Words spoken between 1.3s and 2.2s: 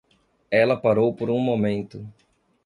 momento.